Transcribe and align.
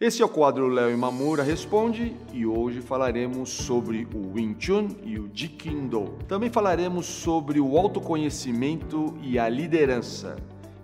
Esse 0.00 0.22
é 0.22 0.24
o 0.24 0.28
quadro 0.28 0.68
Léo 0.68 0.92
Imamura 0.92 1.42
Responde 1.42 2.14
e 2.32 2.46
hoje 2.46 2.80
falaremos 2.80 3.50
sobre 3.50 4.06
o 4.14 4.32
Wing 4.34 4.54
Chun 4.56 4.90
e 5.02 5.18
o 5.18 5.28
Do. 5.88 6.04
Também 6.28 6.48
falaremos 6.48 7.04
sobre 7.04 7.58
o 7.58 7.76
autoconhecimento 7.76 9.18
e 9.20 9.40
a 9.40 9.48
liderança. 9.48 10.36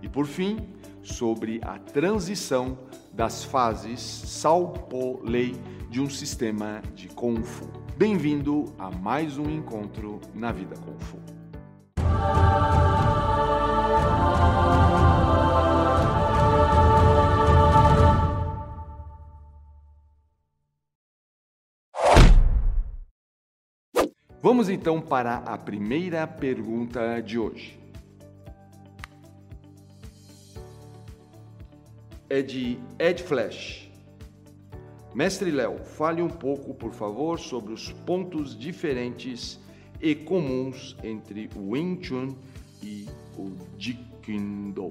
E 0.02 0.08
por 0.08 0.26
fim, 0.26 0.56
sobre 1.00 1.60
a 1.62 1.78
transição 1.78 2.76
das 3.12 3.44
fases 3.44 4.00
Sao 4.00 4.70
Po 4.70 5.20
Lei 5.22 5.54
de 5.88 6.00
um 6.00 6.10
sistema 6.10 6.82
de 6.92 7.06
Kung 7.06 7.40
Fu. 7.40 7.68
Bem-vindo 7.96 8.64
a 8.76 8.90
mais 8.90 9.38
um 9.38 9.48
encontro 9.48 10.20
na 10.34 10.50
Vida 10.50 10.74
Kung 10.74 10.98
Fu. 10.98 11.18
Vamos 24.44 24.68
então 24.68 25.00
para 25.00 25.36
a 25.36 25.56
primeira 25.56 26.26
pergunta 26.26 27.18
de 27.22 27.38
hoje. 27.38 27.78
É 32.28 32.42
de 32.42 32.78
Ed 32.98 33.22
Flash. 33.22 33.90
Mestre 35.14 35.50
Léo, 35.50 35.78
fale 35.78 36.20
um 36.20 36.28
pouco, 36.28 36.74
por 36.74 36.92
favor, 36.92 37.40
sobre 37.40 37.72
os 37.72 37.90
pontos 37.90 38.54
diferentes 38.54 39.58
e 39.98 40.14
comuns 40.14 40.94
entre 41.02 41.48
o 41.56 41.70
Wing 41.70 42.04
Chun 42.04 42.36
e 42.82 43.06
o 43.38 43.48
Do. 44.74 44.90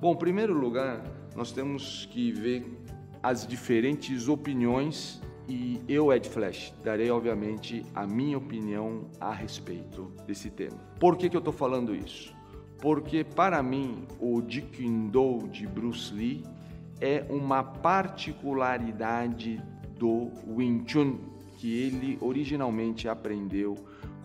Bom, 0.00 0.14
em 0.14 0.16
primeiro 0.16 0.54
lugar, 0.54 1.04
nós 1.36 1.52
temos 1.52 2.06
que 2.06 2.32
ver 2.32 2.64
as 3.22 3.46
diferentes 3.46 4.28
opiniões 4.28 5.20
e 5.48 5.80
eu, 5.88 6.12
Ed 6.12 6.28
Flash, 6.28 6.72
darei 6.82 7.10
obviamente 7.10 7.84
a 7.94 8.06
minha 8.06 8.38
opinião 8.38 9.10
a 9.20 9.32
respeito 9.32 10.12
desse 10.26 10.50
tema. 10.50 10.78
Por 10.98 11.16
que, 11.16 11.28
que 11.28 11.36
eu 11.36 11.40
estou 11.40 11.52
falando 11.52 11.94
isso? 11.94 12.34
Porque 12.80 13.24
para 13.24 13.62
mim 13.62 14.06
o 14.20 14.42
Jeet 14.46 14.88
de 15.50 15.66
Bruce 15.66 16.12
Lee 16.12 16.44
é 17.00 17.24
uma 17.28 17.62
particularidade 17.62 19.60
do 19.98 20.30
Wing 20.46 20.84
Chun 20.86 21.18
que 21.58 21.72
ele 21.72 22.18
originalmente 22.20 23.08
aprendeu 23.08 23.76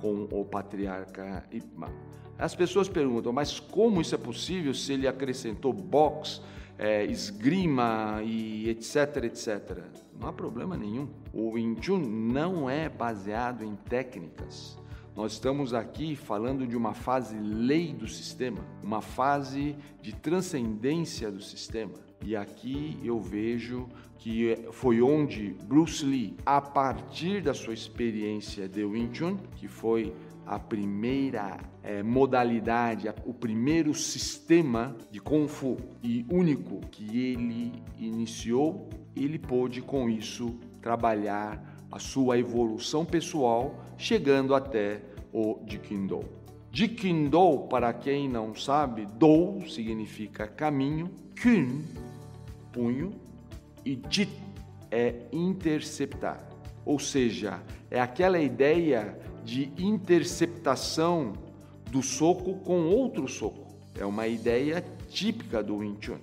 com 0.01 0.27
o 0.31 0.43
patriarca 0.45 1.45
Ip 1.51 1.67
Man. 1.75 1.91
As 2.37 2.55
pessoas 2.55 2.87
perguntam, 2.87 3.33
mas 3.33 3.59
como 3.59 4.01
isso 4.01 4.15
é 4.15 4.17
possível 4.17 4.73
se 4.73 4.93
ele 4.93 5.07
acrescentou 5.07 5.73
boxe, 5.73 6.41
é, 6.79 7.05
esgrima 7.05 8.21
e 8.23 8.69
etc, 8.69 9.25
etc? 9.25 9.83
Não 10.17 10.29
há 10.29 10.33
problema 10.33 10.77
nenhum. 10.77 11.09
O 11.33 11.51
Wing 11.51 11.77
Chun 11.81 11.99
não 11.99 12.69
é 12.69 12.87
baseado 12.87 13.63
em 13.65 13.75
técnicas. 13.75 14.79
Nós 15.15 15.33
estamos 15.33 15.73
aqui 15.73 16.15
falando 16.15 16.65
de 16.65 16.77
uma 16.77 16.93
fase 16.93 17.37
lei 17.37 17.93
do 17.93 18.07
sistema, 18.07 18.59
uma 18.81 19.01
fase 19.01 19.75
de 20.01 20.15
transcendência 20.15 21.29
do 21.29 21.41
sistema. 21.41 21.93
E 22.23 22.35
aqui 22.35 22.97
eu 23.03 23.19
vejo 23.19 23.89
que 24.17 24.57
foi 24.71 25.01
onde 25.01 25.55
Bruce 25.65 26.05
Lee, 26.05 26.35
a 26.45 26.61
partir 26.61 27.41
da 27.41 27.53
sua 27.53 27.73
experiência 27.73 28.67
de 28.67 28.83
Wing 28.83 29.13
Chun, 29.13 29.37
que 29.55 29.67
foi 29.67 30.13
a 30.49 30.57
primeira 30.57 31.59
é, 31.83 32.01
modalidade, 32.01 33.07
o 33.23 33.31
primeiro 33.31 33.93
sistema 33.93 34.95
de 35.11 35.21
Kung 35.21 35.47
Fu 35.47 35.77
e 36.01 36.25
único 36.27 36.79
que 36.89 37.05
ele 37.19 37.83
iniciou, 37.99 38.89
ele 39.15 39.37
pôde 39.37 39.79
com 39.79 40.09
isso 40.09 40.55
trabalhar 40.81 41.85
a 41.91 41.99
sua 41.99 42.39
evolução 42.39 43.05
pessoal, 43.05 43.79
chegando 43.95 44.55
até 44.55 45.03
o 45.31 45.59
Jikindo. 45.67 46.21
Jikindo, 46.71 47.67
para 47.69 47.93
quem 47.93 48.27
não 48.27 48.55
sabe, 48.55 49.05
Do 49.05 49.61
significa 49.69 50.47
caminho, 50.47 51.11
Kun, 51.39 51.83
punho, 52.71 53.11
e 53.85 54.01
Jit 54.09 54.31
é 54.89 55.13
interceptar. 55.31 56.43
Ou 56.83 56.97
seja, 56.97 57.61
é 57.91 58.01
aquela 58.01 58.39
ideia 58.39 59.15
de 59.49 59.71
interceptação 59.77 61.33
do 61.89 62.03
soco 62.03 62.59
com 62.59 62.85
outro 62.85 63.27
soco. 63.27 63.67
É 63.97 64.05
uma 64.05 64.27
ideia 64.27 64.85
típica 65.09 65.63
do 65.63 65.77
Wing 65.77 65.97
Chun. 65.99 66.19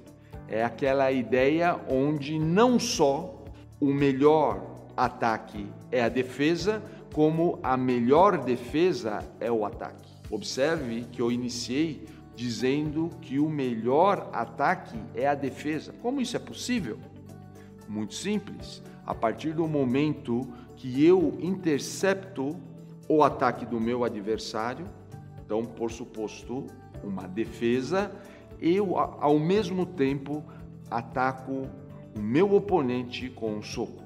É 0.48 0.62
aquela 0.62 1.10
ideia 1.10 1.78
onde 1.90 2.38
não 2.38 2.78
só 2.78 3.44
o 3.80 3.92
melhor 3.92 4.64
ataque 4.96 5.66
é 5.90 6.02
a 6.02 6.08
defesa, 6.08 6.82
como 7.12 7.58
a 7.62 7.76
melhor 7.76 8.38
defesa 8.44 9.24
é 9.40 9.50
o 9.50 9.64
ataque. 9.64 10.08
Observe 10.30 11.02
que 11.10 11.20
eu 11.20 11.32
iniciei 11.32 12.06
dizendo 12.34 13.10
que 13.20 13.38
o 13.38 13.48
melhor 13.48 14.30
ataque 14.32 14.96
é 15.14 15.26
a 15.26 15.34
defesa. 15.34 15.92
Como 16.00 16.20
isso 16.20 16.36
é 16.36 16.40
possível? 16.40 16.98
Muito 17.88 18.14
simples. 18.14 18.82
A 19.04 19.14
partir 19.14 19.52
do 19.52 19.66
momento 19.66 20.46
que 20.76 21.04
eu 21.04 21.36
intercepto 21.40 22.56
o 23.08 23.22
ataque 23.22 23.64
do 23.64 23.80
meu 23.80 24.04
adversário, 24.04 24.86
então, 25.44 25.64
por 25.64 25.90
suposto, 25.90 26.66
uma 27.04 27.28
defesa, 27.28 28.10
eu 28.60 28.98
ao 28.98 29.38
mesmo 29.38 29.86
tempo 29.86 30.42
ataco 30.90 31.68
o 32.16 32.20
meu 32.20 32.54
oponente 32.54 33.28
com 33.28 33.54
um 33.54 33.62
soco. 33.62 34.02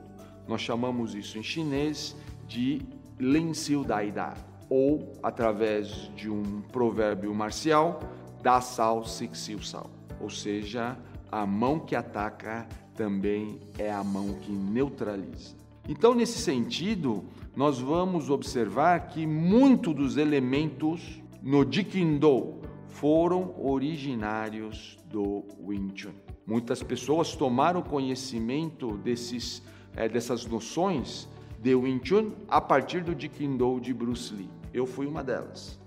Nós 0.46 0.60
chamamos 0.60 1.14
isso 1.14 1.38
em 1.38 1.42
chinês 1.42 2.16
de 2.46 2.82
Lin 3.18 3.54
Xiu 3.54 3.84
Dai 3.84 4.10
Da, 4.10 4.34
ou 4.68 5.12
através 5.22 6.10
de 6.14 6.28
um 6.28 6.60
provérbio 6.72 7.34
marcial, 7.34 8.00
Da 8.42 8.60
Sao 8.60 9.04
Six 9.04 9.38
Xiu 9.38 9.62
Sao, 9.62 9.90
ou 10.20 10.28
seja, 10.28 10.96
a 11.30 11.46
mão 11.46 11.78
que 11.78 11.94
ataca 11.94 12.66
também 12.94 13.60
é 13.78 13.90
a 13.90 14.02
mão 14.02 14.34
que 14.34 14.50
neutraliza. 14.50 15.54
Então, 15.88 16.14
nesse 16.14 16.38
sentido, 16.38 17.24
nós 17.56 17.80
vamos 17.80 18.30
observar 18.30 19.08
que 19.08 19.26
muitos 19.26 19.94
dos 19.94 20.16
elementos 20.16 21.20
no 21.42 21.70
Jikindo 21.70 22.60
foram 22.88 23.54
originários 23.58 24.98
do 25.10 25.44
Wing 25.60 25.92
Chun. 25.94 26.12
Muitas 26.46 26.82
pessoas 26.82 27.34
tomaram 27.34 27.82
conhecimento 27.82 28.96
desses, 28.98 29.62
é, 29.96 30.08
dessas 30.08 30.46
noções 30.46 31.28
de 31.60 31.74
Wing 31.74 32.00
Chun 32.04 32.32
a 32.48 32.60
partir 32.60 33.02
do 33.02 33.18
Jikindo 33.18 33.80
de 33.80 33.92
Bruce 33.92 34.32
Lee. 34.34 34.50
Eu 34.72 34.86
fui 34.86 35.06
uma 35.06 35.22
delas. 35.22 35.78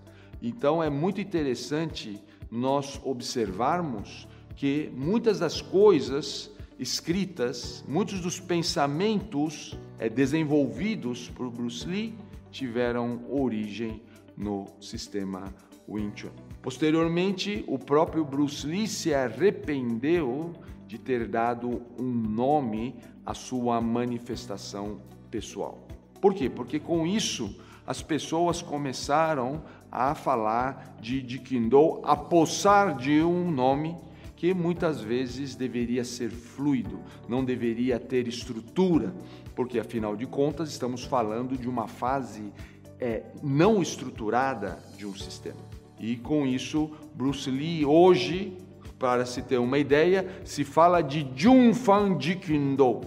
Então 0.42 0.84
é 0.84 0.90
muito 0.90 1.22
interessante 1.22 2.22
nós 2.52 3.00
observarmos 3.04 4.28
que 4.56 4.92
muitas 4.96 5.40
das 5.40 5.62
coisas 5.62 6.52
escritas, 6.80 7.84
muitos 7.88 8.20
dos 8.20 8.40
pensamentos 8.40 9.78
é, 10.00 10.10
desenvolvidos 10.10 11.30
por 11.30 11.50
Bruce 11.50 11.88
Lee 11.88 12.16
tiveram 12.52 13.22
origem 13.30 14.02
no 14.38 14.68
sistema 14.80 15.54
Wing 15.88 16.12
Chun. 16.16 16.32
Posteriormente, 16.62 17.64
o 17.68 17.78
próprio 17.78 18.24
Bruce 18.24 18.66
Lee 18.66 18.88
se 18.88 19.14
arrependeu 19.14 20.54
de 20.88 20.98
ter 20.98 21.28
dado 21.28 21.82
um 22.00 22.12
nome 22.12 22.96
à 23.26 23.34
sua 23.34 23.82
manifestação 23.82 25.02
pessoal. 25.30 25.88
Por 26.22 26.34
quê? 26.34 26.50
Porque 26.50 26.80
com 26.80 27.06
isso 27.06 27.60
as 27.86 28.02
pessoas 28.02 28.62
começaram 28.62 29.64
a 29.92 30.16
falar 30.16 30.96
de, 31.02 31.22
de 31.22 31.40
Kindle, 31.40 32.02
a 32.06 32.16
possar 32.16 32.96
de 32.96 33.22
um 33.22 33.52
nome 33.52 33.98
que 34.44 34.54
muitas 34.54 35.00
vezes 35.00 35.56
deveria 35.56 36.04
ser 36.04 36.30
fluido, 36.30 37.00
não 37.30 37.46
deveria 37.46 37.98
ter 37.98 38.28
estrutura, 38.28 39.16
porque 39.56 39.80
afinal 39.80 40.18
de 40.18 40.26
contas 40.26 40.70
estamos 40.70 41.06
falando 41.06 41.58
de 41.58 41.70
uma 41.70 41.88
fase 41.88 42.52
é, 43.00 43.24
não 43.42 43.82
estruturada 43.82 44.80
de 44.98 45.06
um 45.06 45.16
sistema. 45.16 45.62
E 45.98 46.18
com 46.18 46.46
isso, 46.46 46.92
Bruce 47.16 47.50
Lee 47.50 47.86
hoje, 47.86 48.58
para 49.00 49.26
se 49.26 49.42
ter 49.42 49.60
uma 49.60 49.78
ideia, 49.78 50.28
se 50.44 50.66
fala 50.66 51.00
de 51.00 51.26
Junfan 51.34 52.20
Jikindo, 52.20 53.00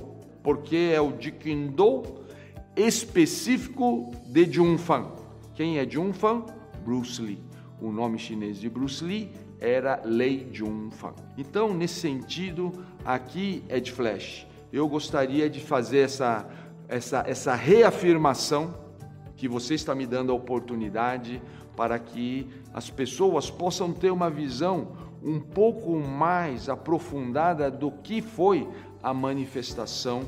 porque 0.43 0.91
é 0.95 1.03
o 1.03 1.21
Jikindo 1.21 2.03
específico 2.75 4.11
de 4.25 4.51
Junfan. 4.51 5.09
Quem 5.55 5.79
é 5.79 5.87
Junfan? 5.87 6.47
Bruce 6.83 7.21
Lee. 7.21 7.45
O 7.79 7.93
nome 7.93 8.19
chinês 8.19 8.59
de 8.59 8.71
Bruce 8.71 9.05
Lee 9.05 9.31
era 9.61 10.01
Lei 10.05 10.49
Junfan. 10.53 11.15
Então, 11.37 11.73
nesse 11.73 12.01
sentido, 12.01 12.73
aqui 13.05 13.65
é 13.69 13.81
de 13.81 13.93
flash. 13.93 14.47
Eu 14.73 14.89
gostaria 14.89 15.49
de 15.49 15.61
fazer 15.61 16.01
essa, 16.01 16.47
essa, 16.89 17.25
essa 17.27 17.55
reafirmação 17.55 18.75
que 19.37 19.49
você 19.49 19.75
está 19.75 19.95
me 19.95 20.07
dando 20.07 20.33
a 20.33 20.35
oportunidade 20.35 21.43
para 21.77 21.99
que 21.99 22.49
as 22.73 22.91
pessoas 22.91 23.51
possam 23.51 23.93
ter 23.93 24.11
uma 24.11 24.31
visão 24.31 24.97
um 25.23 25.41
pouco 25.41 25.99
mais 25.99 26.69
aprofundada 26.69 27.71
do 27.71 27.91
que 27.91 28.23
foi 28.23 28.69
a 29.03 29.13
manifestação 29.13 30.23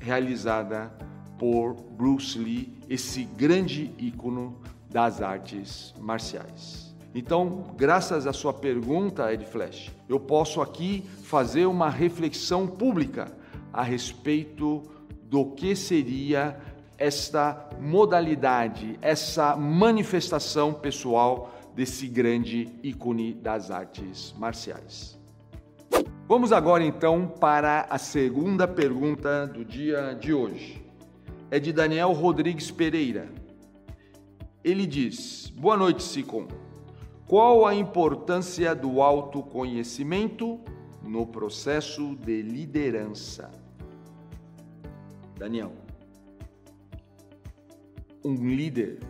realizada 0.00 0.92
por 1.38 1.74
Bruce 1.74 2.38
Lee, 2.38 2.72
esse 2.88 3.24
grande 3.24 3.92
ícone 3.98 4.54
das 4.90 5.22
artes 5.22 5.94
marciais. 6.00 6.87
Então, 7.14 7.74
graças 7.76 8.26
à 8.26 8.32
sua 8.32 8.52
pergunta, 8.52 9.32
Ed 9.32 9.44
Flash, 9.44 9.90
eu 10.08 10.20
posso 10.20 10.60
aqui 10.60 11.04
fazer 11.22 11.66
uma 11.66 11.88
reflexão 11.88 12.66
pública 12.66 13.32
a 13.72 13.82
respeito 13.82 14.82
do 15.22 15.46
que 15.46 15.74
seria 15.74 16.58
esta 16.96 17.68
modalidade, 17.80 18.98
essa 19.00 19.56
manifestação 19.56 20.72
pessoal 20.72 21.54
desse 21.74 22.08
grande 22.08 22.68
ícone 22.82 23.32
das 23.32 23.70
artes 23.70 24.34
marciais. 24.36 25.16
Vamos 26.26 26.52
agora 26.52 26.84
então 26.84 27.26
para 27.26 27.86
a 27.88 27.96
segunda 27.96 28.68
pergunta 28.68 29.46
do 29.46 29.64
dia 29.64 30.12
de 30.12 30.34
hoje. 30.34 30.84
É 31.50 31.58
de 31.58 31.72
Daniel 31.72 32.12
Rodrigues 32.12 32.70
Pereira. 32.70 33.28
Ele 34.62 34.86
diz: 34.86 35.50
Boa 35.56 35.76
noite, 35.76 36.02
Sicom. 36.02 36.46
Qual 37.28 37.66
a 37.66 37.74
importância 37.74 38.74
do 38.74 39.02
autoconhecimento 39.02 40.58
no 41.02 41.26
processo 41.26 42.16
de 42.16 42.40
liderança? 42.40 43.52
Daniel, 45.36 45.72
um 48.24 48.34
líder, 48.34 49.00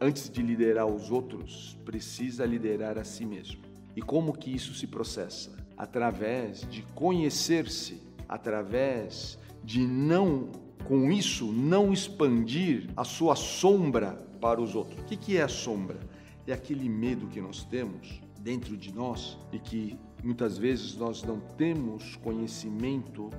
antes 0.00 0.30
de 0.30 0.42
liderar 0.42 0.86
os 0.86 1.10
outros, 1.10 1.76
precisa 1.84 2.46
liderar 2.46 2.98
a 2.98 3.04
si 3.04 3.26
mesmo. 3.26 3.60
E 3.96 4.00
como 4.00 4.32
que 4.32 4.54
isso 4.54 4.74
se 4.74 4.86
processa? 4.86 5.50
Através 5.76 6.60
de 6.70 6.82
conhecer-se, 6.94 8.00
através 8.28 9.40
de 9.64 9.84
não, 9.84 10.52
com 10.84 11.10
isso, 11.10 11.52
não 11.52 11.92
expandir 11.92 12.88
a 12.96 13.02
sua 13.02 13.34
sombra 13.34 14.24
para 14.40 14.62
os 14.62 14.76
outros. 14.76 15.00
O 15.00 15.04
que 15.04 15.36
é 15.36 15.42
a 15.42 15.48
sombra? 15.48 16.14
É 16.46 16.52
aquele 16.52 16.88
medo 16.88 17.26
que 17.28 17.40
nós 17.40 17.64
temos 17.64 18.20
dentro 18.40 18.76
de 18.76 18.92
nós 18.92 19.38
e 19.52 19.58
que 19.58 19.98
muitas 20.22 20.58
vezes 20.58 20.96
nós 20.96 21.22
não 21.22 21.40
temos 21.40 22.16
conhecimento 22.16 23.30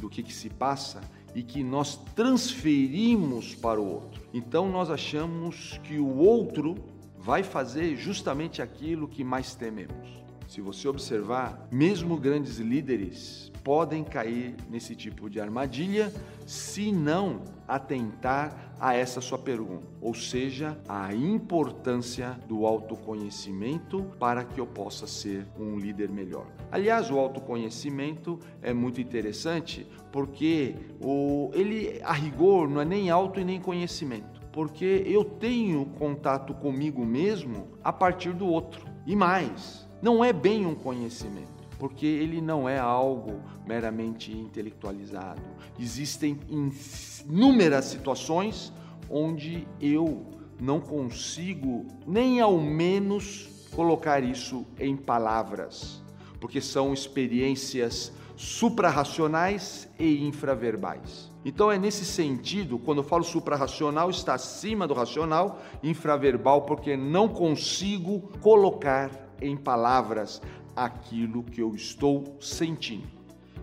do 0.00 0.08
que, 0.08 0.22
que 0.22 0.32
se 0.32 0.50
passa 0.50 1.00
e 1.34 1.42
que 1.42 1.62
nós 1.62 1.96
transferimos 2.14 3.54
para 3.54 3.80
o 3.80 3.86
outro. 3.86 4.22
Então 4.34 4.68
nós 4.68 4.90
achamos 4.90 5.78
que 5.84 5.98
o 5.98 6.16
outro 6.16 6.74
vai 7.16 7.42
fazer 7.42 7.96
justamente 7.96 8.62
aquilo 8.62 9.06
que 9.06 9.22
mais 9.22 9.54
tememos. 9.54 10.08
Se 10.48 10.62
você 10.62 10.88
observar, 10.88 11.68
mesmo 11.70 12.16
grandes 12.16 12.56
líderes 12.56 13.52
podem 13.62 14.02
cair 14.02 14.56
nesse 14.70 14.96
tipo 14.96 15.28
de 15.28 15.38
armadilha 15.38 16.10
se 16.46 16.90
não 16.90 17.42
atentar 17.68 18.72
a 18.80 18.94
essa 18.94 19.20
sua 19.20 19.36
pergunta, 19.36 19.86
ou 20.00 20.14
seja, 20.14 20.80
a 20.88 21.12
importância 21.12 22.30
do 22.48 22.64
autoconhecimento 22.64 24.02
para 24.18 24.42
que 24.42 24.58
eu 24.58 24.66
possa 24.66 25.06
ser 25.06 25.46
um 25.58 25.76
líder 25.76 26.08
melhor. 26.08 26.46
Aliás, 26.72 27.10
o 27.10 27.18
autoconhecimento 27.18 28.38
é 28.62 28.72
muito 28.72 29.02
interessante 29.02 29.86
porque 30.10 30.76
o, 30.98 31.50
ele, 31.52 32.00
a 32.02 32.14
rigor, 32.14 32.70
não 32.70 32.80
é 32.80 32.86
nem 32.86 33.10
auto 33.10 33.38
e 33.38 33.44
nem 33.44 33.60
conhecimento, 33.60 34.40
porque 34.50 35.02
eu 35.04 35.26
tenho 35.26 35.84
contato 35.98 36.54
comigo 36.54 37.04
mesmo 37.04 37.68
a 37.84 37.92
partir 37.92 38.32
do 38.32 38.46
outro. 38.46 38.86
E 39.04 39.14
mais, 39.14 39.87
não 40.02 40.24
é 40.24 40.32
bem 40.32 40.66
um 40.66 40.74
conhecimento 40.74 41.58
porque 41.78 42.06
ele 42.06 42.40
não 42.40 42.68
é 42.68 42.78
algo 42.78 43.40
meramente 43.64 44.32
intelectualizado. 44.32 45.40
Existem 45.78 46.38
inúmeras 46.50 47.84
situações 47.86 48.72
onde 49.08 49.66
eu 49.80 50.26
não 50.60 50.80
consigo 50.80 51.86
nem 52.06 52.40
ao 52.40 52.58
menos 52.58 53.48
colocar 53.74 54.24
isso 54.24 54.66
em 54.78 54.96
palavras, 54.96 56.02
porque 56.40 56.60
são 56.60 56.92
experiências 56.92 58.12
suprarracionais 58.36 59.88
e 59.98 60.26
infraverbais. 60.26 61.30
Então 61.44 61.70
é 61.70 61.78
nesse 61.78 62.04
sentido, 62.04 62.78
quando 62.78 62.98
eu 62.98 63.04
falo 63.04 63.22
suprarracional, 63.22 64.10
está 64.10 64.34
acima 64.34 64.86
do 64.86 64.94
racional, 64.94 65.60
infraverbal, 65.82 66.62
porque 66.62 66.96
não 66.96 67.28
consigo 67.28 68.20
colocar 68.40 69.27
em 69.40 69.56
palavras 69.56 70.40
aquilo 70.74 71.42
que 71.42 71.60
eu 71.60 71.74
estou 71.74 72.36
sentindo. 72.40 73.08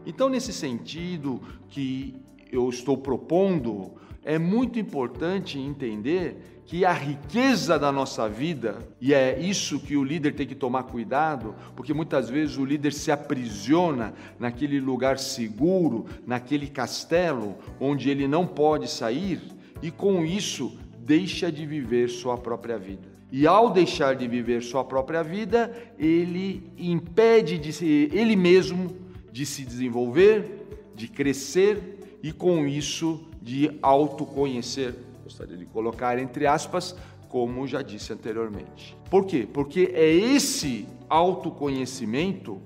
Então, 0.05 0.29
nesse 0.29 0.53
sentido 0.53 1.41
que 1.69 2.15
eu 2.51 2.69
estou 2.69 2.97
propondo, 2.97 3.93
é 4.23 4.37
muito 4.37 4.79
importante 4.79 5.57
entender 5.57 6.61
que 6.65 6.83
a 6.83 6.91
riqueza 6.91 7.77
da 7.77 7.91
nossa 7.91 8.27
vida, 8.27 8.79
e 8.99 9.13
é 9.13 9.39
isso 9.39 9.79
que 9.79 9.95
o 9.95 10.03
líder 10.03 10.33
tem 10.33 10.47
que 10.47 10.55
tomar 10.55 10.83
cuidado, 10.83 11.53
porque 11.75 11.93
muitas 11.93 12.27
vezes 12.27 12.57
o 12.57 12.65
líder 12.65 12.91
se 12.91 13.11
aprisiona 13.11 14.15
naquele 14.39 14.79
lugar 14.79 15.19
seguro, 15.19 16.05
naquele 16.25 16.67
castelo 16.67 17.55
onde 17.79 18.09
ele 18.09 18.27
não 18.27 18.47
pode 18.47 18.89
sair, 18.89 19.41
e 19.81 19.91
com 19.91 20.25
isso 20.25 20.75
deixa 20.97 21.51
de 21.51 21.65
viver 21.67 22.09
sua 22.09 22.35
própria 22.35 22.79
vida. 22.79 23.14
E 23.37 23.45
ao 23.45 23.69
deixar 23.69 24.15
de 24.15 24.29
viver 24.29 24.63
sua 24.63 24.81
própria 24.81 25.21
vida, 25.21 25.69
ele 25.99 26.71
impede 26.77 27.57
de 27.57 27.73
se, 27.73 28.09
ele 28.13 28.33
mesmo 28.33 28.95
de 29.29 29.45
se 29.45 29.65
desenvolver, 29.65 30.65
de 30.95 31.09
crescer 31.09 32.17
e 32.23 32.31
com 32.31 32.65
isso 32.65 33.27
de 33.41 33.77
autoconhecer. 33.81 34.95
Gostaria 35.21 35.57
de 35.57 35.65
colocar 35.65 36.17
entre 36.17 36.47
aspas, 36.47 36.95
como 37.27 37.67
já 37.67 37.81
disse 37.81 38.13
anteriormente. 38.13 38.95
Por 39.09 39.25
quê? 39.25 39.45
Porque 39.51 39.91
é 39.93 40.09
esse 40.09 40.87
autoconhecimento, 41.09 42.61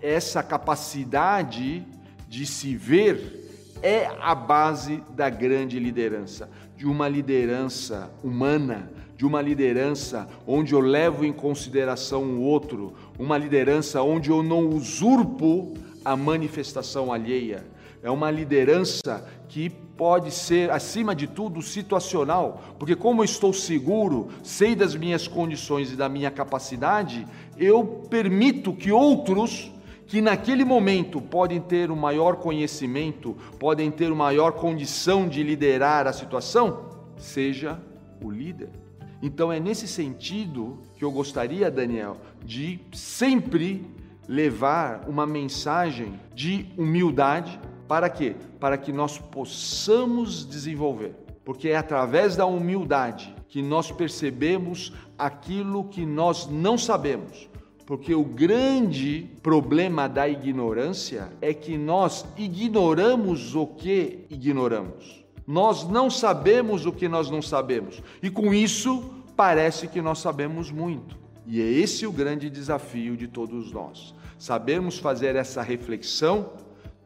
essa 0.00 0.40
capacidade 0.40 1.84
de 2.28 2.46
se 2.46 2.76
ver 2.76 3.40
é 3.82 4.06
a 4.20 4.36
base 4.36 5.02
da 5.16 5.28
grande 5.28 5.80
liderança, 5.80 6.48
de 6.76 6.86
uma 6.86 7.08
liderança 7.08 8.08
humana, 8.22 8.88
de 9.16 9.26
uma 9.26 9.40
liderança 9.40 10.28
onde 10.46 10.72
eu 10.72 10.80
levo 10.80 11.24
em 11.24 11.32
consideração 11.32 12.22
o 12.22 12.40
outro, 12.40 12.94
uma 13.18 13.38
liderança 13.38 14.02
onde 14.02 14.30
eu 14.30 14.42
não 14.42 14.68
usurpo 14.68 15.74
a 16.04 16.16
manifestação 16.16 17.12
alheia. 17.12 17.64
É 18.02 18.10
uma 18.10 18.30
liderança 18.30 19.24
que 19.48 19.70
pode 19.70 20.32
ser, 20.32 20.70
acima 20.70 21.14
de 21.14 21.28
tudo, 21.28 21.62
situacional, 21.62 22.60
porque, 22.78 22.96
como 22.96 23.20
eu 23.20 23.24
estou 23.24 23.52
seguro, 23.52 24.28
sei 24.42 24.74
das 24.74 24.96
minhas 24.96 25.28
condições 25.28 25.92
e 25.92 25.96
da 25.96 26.08
minha 26.08 26.30
capacidade, 26.30 27.26
eu 27.56 27.84
permito 28.10 28.72
que 28.72 28.90
outros 28.90 29.70
que 30.06 30.20
naquele 30.20 30.64
momento 30.64 31.20
podem 31.20 31.60
ter 31.60 31.90
um 31.90 31.96
maior 31.96 32.36
conhecimento, 32.36 33.36
podem 33.58 33.90
ter 33.90 34.08
uma 34.10 34.24
maior 34.24 34.52
condição 34.52 35.28
de 35.28 35.42
liderar 35.42 36.06
a 36.06 36.12
situação, 36.12 36.84
seja 37.16 37.80
o 38.20 38.30
líder. 38.30 38.81
Então 39.22 39.52
é 39.52 39.60
nesse 39.60 39.86
sentido 39.86 40.80
que 40.96 41.04
eu 41.04 41.12
gostaria, 41.12 41.70
Daniel, 41.70 42.16
de 42.44 42.80
sempre 42.92 43.86
levar 44.28 45.08
uma 45.08 45.24
mensagem 45.24 46.18
de 46.34 46.66
humildade 46.76 47.60
para 47.86 48.10
quê? 48.10 48.34
Para 48.58 48.76
que 48.76 48.92
nós 48.92 49.18
possamos 49.18 50.44
desenvolver. 50.44 51.14
Porque 51.44 51.68
é 51.68 51.76
através 51.76 52.34
da 52.34 52.46
humildade 52.46 53.32
que 53.48 53.62
nós 53.62 53.92
percebemos 53.92 54.92
aquilo 55.16 55.84
que 55.84 56.04
nós 56.04 56.48
não 56.48 56.76
sabemos. 56.76 57.48
Porque 57.86 58.14
o 58.14 58.24
grande 58.24 59.28
problema 59.42 60.08
da 60.08 60.28
ignorância 60.28 61.32
é 61.40 61.52
que 61.52 61.76
nós 61.76 62.24
ignoramos 62.36 63.54
o 63.54 63.66
que 63.66 64.24
ignoramos. 64.30 65.21
Nós 65.46 65.88
não 65.88 66.08
sabemos 66.08 66.86
o 66.86 66.92
que 66.92 67.08
nós 67.08 67.30
não 67.30 67.42
sabemos. 67.42 68.02
E 68.22 68.30
com 68.30 68.54
isso, 68.54 69.10
parece 69.36 69.88
que 69.88 70.00
nós 70.00 70.18
sabemos 70.18 70.70
muito. 70.70 71.18
E 71.46 71.60
é 71.60 71.64
esse 71.64 72.06
o 72.06 72.12
grande 72.12 72.48
desafio 72.48 73.16
de 73.16 73.26
todos 73.26 73.72
nós. 73.72 74.14
Sabermos 74.38 74.98
fazer 74.98 75.36
essa 75.36 75.62
reflexão, 75.62 76.50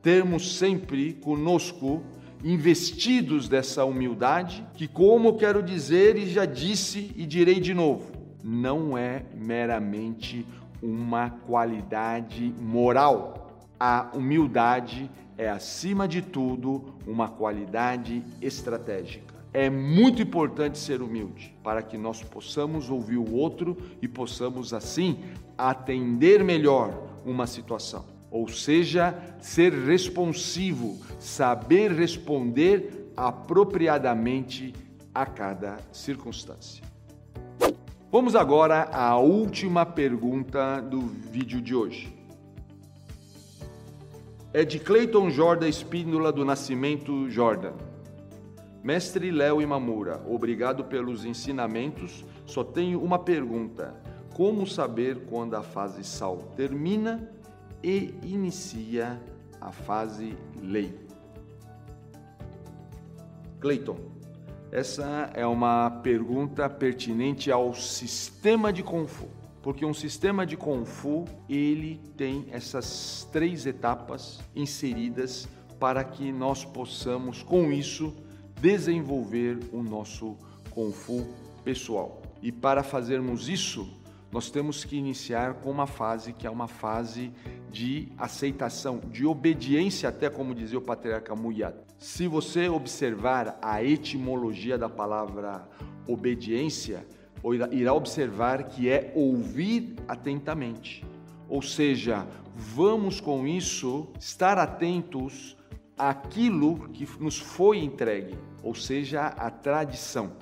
termos 0.02 0.56
sempre 0.56 1.14
conosco 1.14 2.02
investidos 2.44 3.48
dessa 3.48 3.84
humildade, 3.84 4.64
que, 4.74 4.86
como 4.86 5.36
quero 5.36 5.62
dizer 5.62 6.16
e 6.16 6.28
já 6.28 6.44
disse 6.44 7.10
e 7.16 7.26
direi 7.26 7.58
de 7.58 7.74
novo, 7.74 8.12
não 8.44 8.96
é 8.96 9.24
meramente 9.34 10.46
uma 10.82 11.30
qualidade 11.30 12.54
moral. 12.60 13.64
A 13.80 14.10
humildade 14.14 15.10
é, 15.10 15.25
acima 15.48 16.08
de 16.08 16.22
tudo, 16.22 16.94
uma 17.06 17.28
qualidade 17.28 18.22
estratégica. 18.40 19.34
É 19.52 19.68
muito 19.70 20.22
importante 20.22 20.78
ser 20.78 21.02
humilde 21.02 21.54
para 21.62 21.82
que 21.82 21.98
nós 21.98 22.22
possamos 22.22 22.90
ouvir 22.90 23.16
o 23.16 23.34
outro 23.34 23.76
e 24.00 24.08
possamos, 24.08 24.72
assim, 24.72 25.18
atender 25.56 26.44
melhor 26.44 27.08
uma 27.24 27.46
situação. 27.46 28.16
ou 28.30 28.48
seja, 28.48 29.18
ser 29.40 29.72
responsivo, 29.72 30.98
saber 31.18 31.92
responder 31.92 33.12
apropriadamente 33.16 34.74
a 35.14 35.24
cada 35.24 35.78
circunstância. 35.92 36.84
Vamos 38.10 38.36
agora 38.36 38.88
à 38.92 39.16
última 39.16 39.86
pergunta 39.86 40.80
do 40.80 41.00
vídeo 41.00 41.60
de 41.60 41.74
hoje. 41.74 42.14
É 44.56 44.64
de 44.64 44.78
Clayton 44.78 45.28
Jordan 45.28 45.68
Espíndola 45.68 46.32
do 46.32 46.42
Nascimento 46.42 47.28
Jordan. 47.28 47.74
Mestre 48.82 49.30
Léo 49.30 49.60
Imamura, 49.60 50.22
obrigado 50.26 50.82
pelos 50.82 51.26
ensinamentos. 51.26 52.24
Só 52.46 52.64
tenho 52.64 53.02
uma 53.02 53.18
pergunta: 53.18 53.94
como 54.34 54.66
saber 54.66 55.26
quando 55.26 55.56
a 55.56 55.62
fase 55.62 56.02
sal 56.02 56.38
termina 56.56 57.30
e 57.82 58.14
inicia 58.22 59.20
a 59.60 59.70
fase 59.70 60.34
lei? 60.62 60.98
Clayton, 63.60 63.98
essa 64.72 65.30
é 65.34 65.46
uma 65.46 65.90
pergunta 66.02 66.66
pertinente 66.70 67.52
ao 67.52 67.74
sistema 67.74 68.72
de 68.72 68.82
Fu, 68.82 69.28
porque 69.66 69.84
um 69.84 69.92
sistema 69.92 70.46
de 70.46 70.56
Kung 70.56 70.84
Fu 70.84 71.24
ele 71.48 72.00
tem 72.16 72.46
essas 72.52 73.28
três 73.32 73.66
etapas 73.66 74.38
inseridas 74.54 75.48
para 75.80 76.04
que 76.04 76.30
nós 76.30 76.64
possamos 76.64 77.42
com 77.42 77.72
isso 77.72 78.14
desenvolver 78.60 79.58
o 79.72 79.82
nosso 79.82 80.36
Kung 80.70 80.92
Fu 80.92 81.26
pessoal. 81.64 82.22
E 82.40 82.52
para 82.52 82.84
fazermos 82.84 83.48
isso, 83.48 83.92
nós 84.30 84.52
temos 84.52 84.84
que 84.84 84.94
iniciar 84.94 85.54
com 85.54 85.72
uma 85.72 85.88
fase 85.88 86.32
que 86.32 86.46
é 86.46 86.50
uma 86.50 86.68
fase 86.68 87.32
de 87.68 88.06
aceitação, 88.16 89.00
de 89.10 89.26
obediência, 89.26 90.10
até 90.10 90.30
como 90.30 90.54
dizia 90.54 90.78
o 90.78 90.82
patriarca 90.82 91.34
Muyad. 91.34 91.74
Se 91.98 92.28
você 92.28 92.68
observar 92.68 93.58
a 93.60 93.82
etimologia 93.82 94.78
da 94.78 94.88
palavra 94.88 95.68
obediência, 96.06 97.04
irá 97.54 97.92
observar 97.92 98.64
que 98.64 98.88
é 98.88 99.12
ouvir 99.14 99.94
atentamente. 100.08 101.04
Ou 101.48 101.62
seja, 101.62 102.26
vamos 102.54 103.20
com 103.20 103.46
isso 103.46 104.08
estar 104.18 104.58
atentos 104.58 105.56
àquilo 105.96 106.88
que 106.88 107.08
nos 107.20 107.38
foi 107.38 107.78
entregue, 107.78 108.34
ou 108.62 108.74
seja, 108.74 109.26
a 109.26 109.50
tradição. 109.50 110.32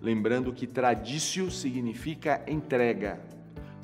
Lembrando 0.00 0.52
que 0.52 0.66
tradicio 0.66 1.50
significa 1.50 2.44
entrega, 2.46 3.20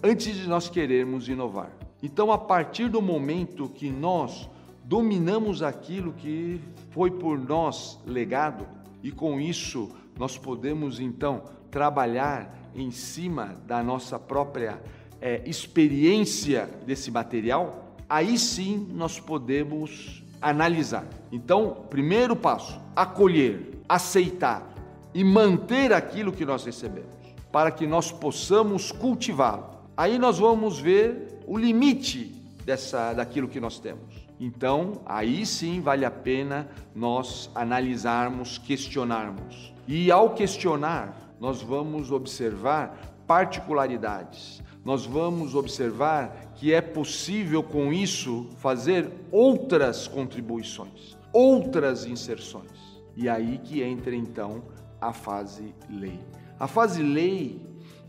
antes 0.03 0.35
de 0.35 0.47
nós 0.47 0.69
querermos 0.69 1.29
inovar. 1.29 1.71
Então, 2.03 2.31
a 2.31 2.39
partir 2.39 2.89
do 2.89 3.01
momento 3.01 3.69
que 3.69 3.91
nós 3.91 4.49
dominamos 4.85 5.63
aquilo 5.63 6.13
que 6.13 6.61
foi 6.91 7.11
por 7.11 7.39
nós 7.39 7.99
legado, 8.07 8.67
e 9.03 9.11
com 9.11 9.41
isso 9.41 9.91
nós 10.19 10.37
podemos 10.37 11.01
então 11.01 11.45
trabalhar 11.71 12.59
em 12.75 12.91
cima 12.91 13.57
da 13.67 13.83
nossa 13.83 14.19
própria 14.19 14.81
é, 15.21 15.43
experiência 15.45 16.69
desse 16.87 17.11
material, 17.11 17.95
aí 18.09 18.39
sim 18.39 18.89
nós 18.93 19.21
podemos 19.21 20.23
analisar. 20.41 21.05
Então, 21.31 21.85
primeiro 21.91 22.35
passo: 22.35 22.81
acolher, 22.95 23.83
aceitar, 23.89 24.71
e 25.13 25.25
manter 25.25 25.93
aquilo 25.93 26.33
que 26.33 26.45
nós 26.45 26.65
recebemos, 26.65 27.11
para 27.51 27.71
que 27.71 27.87
nós 27.87 28.13
possamos 28.13 28.93
cultivá-lo. 28.93 29.67
Aí 29.97 30.19
nós 30.19 30.39
vamos 30.39 30.79
ver 30.79 31.41
o 31.47 31.59
limite 31.59 32.35
dessa 32.65 33.13
daquilo 33.13 33.49
que 33.49 33.61
nós 33.61 33.79
temos. 33.79 34.29
Então, 34.39 35.03
aí 35.05 35.45
sim 35.45 35.81
vale 35.81 36.05
a 36.05 36.11
pena 36.11 36.69
nós 36.95 37.51
analisarmos, 37.55 38.57
questionarmos. 38.57 39.75
E 39.87 40.11
ao 40.11 40.31
questionar, 40.31 41.30
nós 41.41 41.63
vamos 41.63 42.13
observar 42.13 43.17
particularidades. 43.27 44.63
Nós 44.85 45.07
vamos 45.07 45.55
observar 45.55 46.53
que 46.55 46.73
é 46.73 46.81
possível 46.81 47.63
com 47.63 47.93
isso 47.93 48.49
fazer 48.59 49.11
outras 49.33 50.07
contribuições, 50.07 51.17
outras 51.33 52.05
inserções. 52.05 52.71
E 53.17 53.29
aí 53.29 53.59
que 53.59 53.83
entra 53.83 54.15
então 54.15 54.63
a 55.01 55.13
fase 55.13 55.75
lei. 55.89 56.21
A 56.59 56.67
fase 56.67 57.03
lei, 57.03 57.61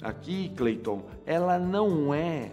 aqui, 0.01 0.49
Cleiton, 0.55 1.03
ela 1.25 1.57
não 1.57 2.13
é, 2.13 2.51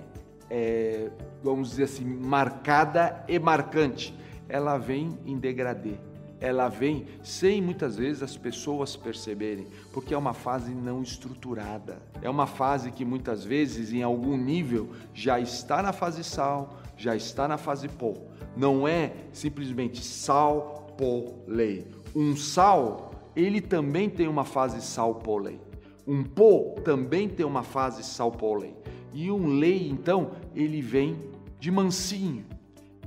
é, 0.49 1.11
vamos 1.42 1.70
dizer 1.70 1.85
assim, 1.85 2.04
marcada 2.04 3.25
e 3.28 3.38
marcante. 3.38 4.14
Ela 4.49 4.78
vem 4.78 5.18
em 5.26 5.38
degradê. 5.38 5.94
Ela 6.40 6.68
vem 6.68 7.07
sem 7.23 7.61
muitas 7.61 7.97
vezes 7.97 8.23
as 8.23 8.37
pessoas 8.37 8.97
perceberem, 8.97 9.66
porque 9.92 10.14
é 10.14 10.18
uma 10.18 10.35
fase 10.35 10.73
não 10.73 11.02
estruturada. 11.02 12.00
É 12.23 12.30
uma 12.30 12.47
fase 12.47 12.90
que 12.90 13.04
muitas 13.04 13.45
vezes, 13.45 13.92
em 13.92 14.02
algum 14.02 14.37
nível, 14.37 14.90
já 15.12 15.40
está 15.40 15.83
na 15.83 15.92
fase 15.92 16.23
sal, 16.23 16.78
já 16.97 17.16
está 17.16 17.49
na 17.49 17.59
fase 17.59 17.88
pó. 17.88 18.14
Não 18.57 18.87
é 18.87 19.12
simplesmente 19.33 20.04
sal, 20.04 20.95
pó, 20.97 21.35
lei. 21.47 21.87
Um 22.14 22.37
sal 22.37 23.09
ele 23.38 23.61
também 23.61 24.11
tem 24.11 24.26
uma 24.26 24.45
fase 24.45 24.83
salpolei. 24.83 25.61
Um 26.04 26.25
po 26.25 26.75
também 26.83 27.28
tem 27.28 27.47
uma 27.47 27.62
fase 27.62 28.02
salpolei. 28.02 28.75
E 29.12 29.30
um 29.30 29.47
lei, 29.47 29.88
então, 29.88 30.33
ele 30.57 30.83
vem 30.83 31.16
de 31.61 31.71
mansinho. 31.71 32.45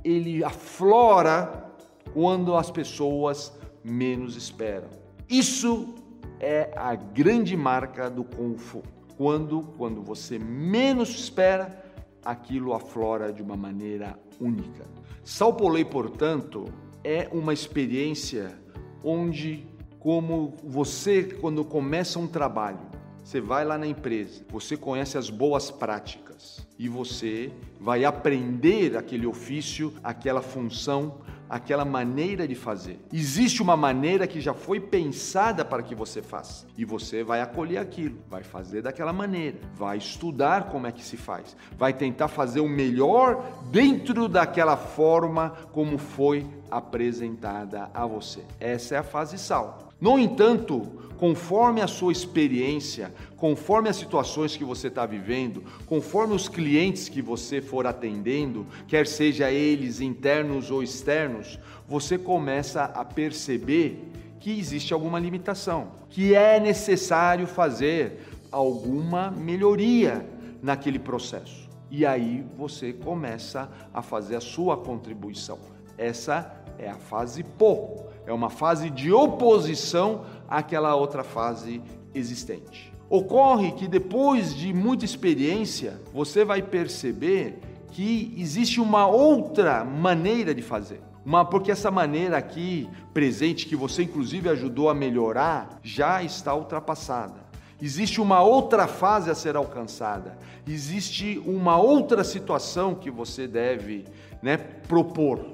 Ele 0.02 0.42
aflora 0.42 1.70
quando 2.12 2.54
as 2.56 2.70
pessoas 2.70 3.52
menos 3.82 4.36
esperam. 4.36 4.88
Isso 5.28 5.94
é 6.38 6.72
a 6.76 6.94
grande 6.94 7.56
marca 7.56 8.10
do 8.10 8.24
Kung 8.24 8.56
Fu. 8.56 8.82
Quando, 9.16 9.62
quando 9.76 10.02
você 10.02 10.38
menos 10.38 11.10
espera, 11.10 11.84
aquilo 12.24 12.72
aflora 12.72 13.32
de 13.32 13.42
uma 13.42 13.56
maneira 13.56 14.18
única. 14.40 14.84
Salpolei, 15.24 15.84
portanto, 15.84 16.66
é 17.04 17.28
uma 17.32 17.52
experiência 17.52 18.58
onde 19.02 19.66
como 19.98 20.54
você, 20.64 21.22
quando 21.22 21.64
começa 21.64 22.18
um 22.18 22.26
trabalho, 22.26 22.80
você 23.22 23.40
vai 23.40 23.64
lá 23.64 23.78
na 23.78 23.86
empresa, 23.86 24.44
você 24.50 24.76
conhece 24.76 25.16
as 25.16 25.30
boas 25.30 25.70
práticas 25.70 26.66
e 26.76 26.88
você 26.88 27.52
vai 27.80 28.04
aprender 28.04 28.96
aquele 28.96 29.26
ofício, 29.26 29.92
aquela 30.02 30.42
função, 30.42 31.20
aquela 31.52 31.84
maneira 31.84 32.48
de 32.48 32.54
fazer. 32.54 32.98
Existe 33.12 33.60
uma 33.60 33.76
maneira 33.76 34.26
que 34.26 34.40
já 34.40 34.54
foi 34.54 34.80
pensada 34.80 35.62
para 35.62 35.82
que 35.82 35.94
você 35.94 36.22
faça 36.22 36.66
e 36.78 36.82
você 36.82 37.22
vai 37.22 37.42
acolher 37.42 37.76
aquilo, 37.76 38.16
vai 38.26 38.42
fazer 38.42 38.80
daquela 38.80 39.12
maneira, 39.12 39.58
vai 39.74 39.98
estudar 39.98 40.70
como 40.70 40.86
é 40.86 40.92
que 40.92 41.04
se 41.04 41.18
faz, 41.18 41.54
vai 41.76 41.92
tentar 41.92 42.28
fazer 42.28 42.60
o 42.60 42.68
melhor 42.68 43.44
dentro 43.70 44.28
daquela 44.28 44.78
forma 44.78 45.50
como 45.72 45.98
foi 45.98 46.46
apresentada 46.70 47.90
a 47.92 48.06
você. 48.06 48.42
Essa 48.58 48.94
é 48.94 48.98
a 48.98 49.02
fase 49.02 49.36
sal. 49.36 49.91
No 50.02 50.18
entanto, 50.18 50.80
conforme 51.16 51.80
a 51.80 51.86
sua 51.86 52.10
experiência, 52.10 53.14
conforme 53.36 53.88
as 53.88 53.94
situações 53.94 54.56
que 54.56 54.64
você 54.64 54.88
está 54.88 55.06
vivendo, 55.06 55.62
conforme 55.86 56.34
os 56.34 56.48
clientes 56.48 57.08
que 57.08 57.22
você 57.22 57.60
for 57.60 57.86
atendendo, 57.86 58.66
quer 58.88 59.06
seja 59.06 59.48
eles 59.48 60.00
internos 60.00 60.72
ou 60.72 60.82
externos, 60.82 61.56
você 61.86 62.18
começa 62.18 62.82
a 62.82 63.04
perceber 63.04 64.10
que 64.40 64.58
existe 64.58 64.92
alguma 64.92 65.20
limitação, 65.20 65.92
que 66.10 66.34
é 66.34 66.58
necessário 66.58 67.46
fazer 67.46 68.26
alguma 68.50 69.30
melhoria 69.30 70.28
naquele 70.60 70.98
processo. 70.98 71.70
E 71.88 72.04
aí 72.04 72.44
você 72.56 72.92
começa 72.92 73.70
a 73.94 74.02
fazer 74.02 74.34
a 74.34 74.40
sua 74.40 74.76
contribuição. 74.76 75.60
Essa 75.96 76.60
é 76.76 76.90
a 76.90 76.96
fase 76.96 77.44
PO, 77.44 78.10
é 78.26 78.32
uma 78.32 78.50
fase 78.50 78.90
de 78.90 79.12
oposição 79.12 80.24
àquela 80.48 80.94
outra 80.94 81.24
fase 81.24 81.82
existente. 82.14 82.92
Ocorre 83.08 83.72
que 83.72 83.86
depois 83.86 84.54
de 84.54 84.72
muita 84.72 85.04
experiência, 85.04 86.00
você 86.12 86.44
vai 86.44 86.62
perceber 86.62 87.58
que 87.88 88.34
existe 88.38 88.80
uma 88.80 89.06
outra 89.06 89.84
maneira 89.84 90.54
de 90.54 90.62
fazer. 90.62 91.00
Uma, 91.24 91.44
porque 91.44 91.70
essa 91.70 91.90
maneira 91.90 92.36
aqui 92.36 92.88
presente, 93.12 93.66
que 93.66 93.76
você 93.76 94.02
inclusive 94.02 94.48
ajudou 94.48 94.88
a 94.88 94.94
melhorar, 94.94 95.78
já 95.82 96.22
está 96.22 96.54
ultrapassada. 96.54 97.42
Existe 97.80 98.20
uma 98.20 98.40
outra 98.42 98.86
fase 98.86 99.30
a 99.30 99.34
ser 99.34 99.56
alcançada. 99.56 100.38
Existe 100.66 101.40
uma 101.44 101.76
outra 101.76 102.24
situação 102.24 102.94
que 102.94 103.10
você 103.10 103.46
deve 103.46 104.04
né, 104.40 104.56
propor. 104.56 105.44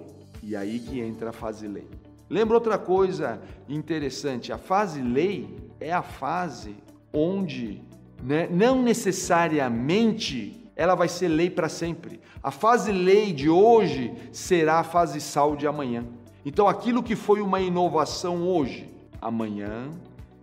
E 0.43 0.55
aí 0.55 0.79
que 0.79 1.01
entra 1.01 1.31
a 1.31 1.33
fase 1.33 1.67
lei. 1.67 1.89
Lembra 2.29 2.57
outra 2.57 2.79
coisa 2.79 3.41
interessante: 3.69 4.53
a 4.53 4.59
fase 4.59 5.01
lei 5.01 5.57
é 5.81 5.93
a 5.93 6.03
fase 6.03 6.77
onde 7.13 7.83
né, 8.23 8.49
não 8.51 8.83
necessariamente 8.83 10.71
ela 10.77 10.95
vai 10.95 11.09
ser 11.09 11.29
lei 11.29 11.51
para 11.51 11.69
sempre. 11.69 12.21
A 12.43 12.51
fase 12.51 12.93
lei 12.93 13.33
de 13.33 13.49
hoje 13.49 14.15
será 14.31 14.79
a 14.79 14.85
fase 14.85 15.21
sal 15.21 15.57
de 15.57 15.67
amanhã. 15.67 16.05
Então, 16.45 16.69
aquilo 16.69 17.03
que 17.03 17.17
foi 17.17 17.41
uma 17.41 17.61
inovação 17.61 18.47
hoje, 18.47 18.89
amanhã 19.21 19.91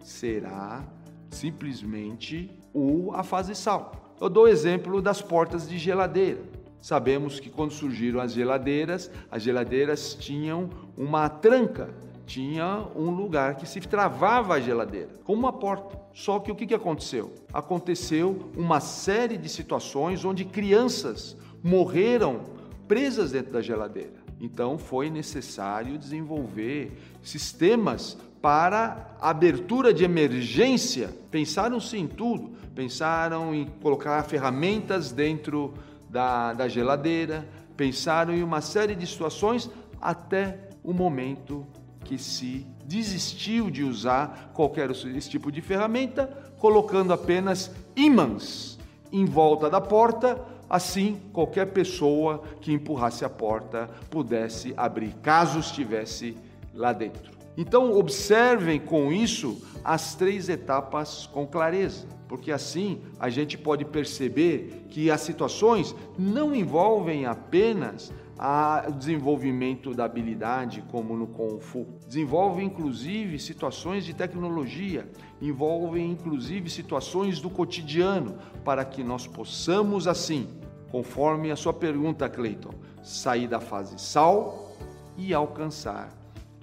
será 0.04 0.84
simplesmente 1.30 2.52
o 2.74 3.12
a 3.14 3.24
fase 3.24 3.56
sal. 3.56 4.14
Eu 4.20 4.30
dou 4.30 4.48
exemplo 4.48 5.02
das 5.02 5.22
portas 5.22 5.68
de 5.68 5.78
geladeira. 5.78 6.42
Sabemos 6.86 7.40
que 7.40 7.50
quando 7.50 7.72
surgiram 7.72 8.20
as 8.20 8.34
geladeiras, 8.34 9.10
as 9.32 9.42
geladeiras 9.42 10.14
tinham 10.14 10.70
uma 10.96 11.28
tranca, 11.28 11.90
tinha 12.28 12.86
um 12.96 13.10
lugar 13.10 13.56
que 13.56 13.66
se 13.66 13.82
travava 13.82 14.54
a 14.54 14.60
geladeira, 14.60 15.10
como 15.24 15.40
uma 15.40 15.52
porta. 15.52 16.00
Só 16.14 16.40
que 16.40 16.52
o 16.52 16.56
que 16.56 16.76
aconteceu? 16.76 17.34
Aconteceu 17.52 18.52
uma 18.56 18.80
série 18.80 19.36
de 19.36 19.50
situações 19.50 20.24
onde 20.24 20.46
crianças 20.46 21.36
morreram 21.64 22.42
presas 22.88 23.32
dentro 23.32 23.54
da 23.54 23.64
geladeira. 23.64 24.24
Então 24.40 24.78
foi 24.78 25.10
necessário 25.10 25.98
desenvolver 25.98 26.92
sistemas 27.24 28.16
para 28.44 29.18
abertura 29.20 29.92
de 29.92 30.04
emergência. 30.04 31.10
Pensaram-se 31.32 31.98
em 31.98 32.06
tudo, 32.06 32.52
pensaram 32.76 33.56
em 33.56 33.66
colocar 33.82 34.22
ferramentas 34.22 35.12
dentro 35.12 35.74
da, 36.10 36.54
da 36.54 36.68
geladeira, 36.68 37.48
pensaram 37.76 38.34
em 38.34 38.44
uma 38.44 38.62
série 38.62 38.96
de 38.96 39.06
situações 39.06 39.70
até 40.02 40.70
o 40.84 40.94
momento 40.94 41.66
que 42.04 42.18
se 42.18 42.66
desistiu 42.86 43.72
de 43.72 43.84
usar 43.84 44.52
qualquer 44.54 44.92
esse 44.92 45.30
tipo 45.30 45.52
de 45.52 45.62
ferramenta, 45.62 46.28
colocando 46.60 47.12
apenas 47.12 47.72
ímãs 47.96 48.78
em 49.12 49.26
volta 49.26 49.70
da 49.70 49.82
porta, 49.82 50.40
assim 50.70 51.20
qualquer 51.34 51.68
pessoa 51.68 52.44
que 52.62 52.72
empurrasse 52.72 53.26
a 53.26 53.30
porta 53.30 53.90
pudesse 54.10 54.74
abrir, 54.78 55.14
caso 55.22 55.60
estivesse 55.60 56.38
lá 56.74 56.94
dentro. 56.94 57.34
Então, 57.58 57.98
observem 57.98 58.80
com 58.80 59.12
isso 59.12 59.62
as 59.84 60.16
três 60.16 60.50
etapas 60.50 61.26
com 61.26 61.48
clareza, 61.48 62.06
porque 62.36 62.52
assim 62.52 63.02
a 63.18 63.30
gente 63.30 63.58
pode 63.58 63.86
perceber 63.86 64.88
que 64.90 65.10
as 65.10 65.22
situações 65.22 65.96
não 66.20 66.54
envolvem 66.54 67.26
apenas 67.26 68.14
o 68.38 68.92
desenvolvimento 68.92 69.94
da 69.94 70.04
habilidade, 70.04 70.84
como 70.92 71.16
no 71.16 71.28
Kung 71.28 71.62
Fu. 71.62 71.88
Desenvolve 72.06 72.62
inclusive 72.62 73.40
situações 73.40 74.04
de 74.04 74.14
tecnologia, 74.14 75.10
envolvem 75.42 76.12
inclusive 76.12 76.70
situações 76.70 77.40
do 77.40 77.50
cotidiano, 77.50 78.38
para 78.66 78.84
que 78.84 79.02
nós 79.02 79.26
possamos, 79.26 80.06
assim, 80.06 80.50
conforme 80.92 81.52
a 81.52 81.56
sua 81.56 81.72
pergunta, 81.72 82.28
Cleiton, 82.28 82.74
sair 83.02 83.48
da 83.48 83.62
fase 83.62 83.98
sal 83.98 84.76
e 85.18 85.34
alcançar 85.34 86.14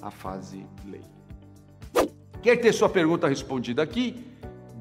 a 0.02 0.10
fase 0.10 0.66
lei. 0.84 1.00
Quer 2.42 2.56
ter 2.56 2.74
sua 2.74 2.90
pergunta 2.90 3.26
respondida 3.26 3.82
aqui? 3.82 4.31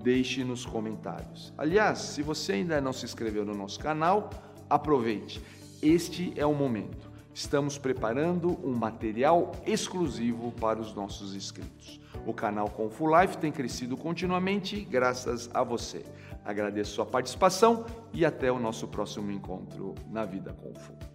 Deixe 0.04 0.44
nos 0.44 0.66
comentários. 0.66 1.54
Aliás, 1.58 2.00
se 2.00 2.22
você 2.22 2.54
ainda 2.54 2.82
não 2.82 2.92
se 2.92 3.06
inscreveu 3.06 3.46
no 3.46 3.54
nosso 3.54 3.80
canal, 3.80 4.30
aproveite. 4.70 5.42
Este 5.82 6.34
é 6.36 6.46
o 6.46 6.54
momento. 6.54 7.12
Estamos 7.34 7.78
preparando 7.78 8.60
um 8.64 8.74
material 8.74 9.54
exclusivo 9.66 10.52
para 10.54 10.80
os 10.80 10.94
nossos 10.94 11.34
inscritos. 11.34 12.00
O 12.26 12.34
canal 12.34 12.70
Confu 12.70 13.08
Life 13.08 13.38
tem 13.38 13.52
crescido 13.52 13.96
continuamente 13.96 14.82
graças 14.82 15.50
a 15.54 15.64
você. 15.64 16.04
Agradeço 16.44 16.96
sua 16.96 17.06
participação 17.06 17.86
e 18.12 18.26
até 18.26 18.52
o 18.52 18.60
nosso 18.60 18.88
próximo 18.88 19.32
encontro 19.32 19.96
na 20.10 20.26
Vida 20.26 20.52
Confu. 20.54 21.11